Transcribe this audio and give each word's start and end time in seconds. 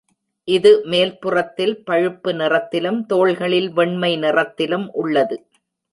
இது 0.47 0.71
மேல்புறத்தில் 0.85 1.75
பழுப்பு 1.83 2.31
நிறத்திலும், 2.33 2.99
தோள்களில் 3.05 3.69
வெண்மை 3.71 4.11
நிறத்திலும் 4.17 4.87
உள்ளது. 4.93 5.37